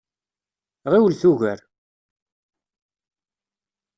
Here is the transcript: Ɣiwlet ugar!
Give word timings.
Ɣiwlet 0.91 1.23
ugar! 1.31 1.59